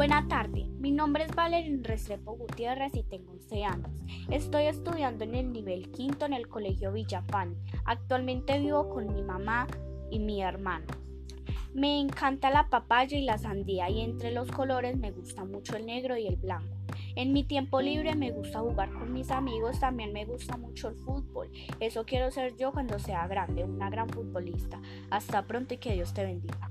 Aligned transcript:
Buena 0.00 0.26
tarde, 0.28 0.64
mi 0.78 0.92
nombre 0.92 1.24
es 1.24 1.34
Valerín 1.34 1.84
Restrepo 1.84 2.34
Gutiérrez 2.34 2.94
y 2.94 3.02
tengo 3.02 3.32
11 3.32 3.64
años. 3.64 3.90
Estoy 4.30 4.64
estudiando 4.64 5.24
en 5.24 5.34
el 5.34 5.52
nivel 5.52 5.90
quinto 5.90 6.24
en 6.24 6.32
el 6.32 6.48
Colegio 6.48 6.90
Villafán. 6.90 7.54
Actualmente 7.84 8.58
vivo 8.58 8.88
con 8.88 9.12
mi 9.12 9.22
mamá 9.22 9.66
y 10.10 10.18
mi 10.18 10.40
hermano. 10.40 10.86
Me 11.74 12.00
encanta 12.00 12.48
la 12.48 12.70
papaya 12.70 13.18
y 13.18 13.24
la 13.26 13.36
sandía 13.36 13.90
y 13.90 14.00
entre 14.00 14.30
los 14.30 14.50
colores 14.50 14.96
me 14.96 15.10
gusta 15.10 15.44
mucho 15.44 15.76
el 15.76 15.84
negro 15.84 16.16
y 16.16 16.28
el 16.28 16.36
blanco. 16.36 16.74
En 17.14 17.34
mi 17.34 17.44
tiempo 17.44 17.82
libre 17.82 18.14
me 18.14 18.30
gusta 18.30 18.60
jugar 18.60 18.90
con 18.94 19.12
mis 19.12 19.30
amigos, 19.30 19.80
también 19.80 20.14
me 20.14 20.24
gusta 20.24 20.56
mucho 20.56 20.88
el 20.88 20.94
fútbol. 20.94 21.50
Eso 21.78 22.06
quiero 22.06 22.30
ser 22.30 22.56
yo 22.56 22.72
cuando 22.72 22.98
sea 22.98 23.26
grande, 23.26 23.64
una 23.64 23.90
gran 23.90 24.08
futbolista. 24.08 24.80
Hasta 25.10 25.46
pronto 25.46 25.74
y 25.74 25.76
que 25.76 25.92
Dios 25.92 26.14
te 26.14 26.24
bendiga. 26.24 26.70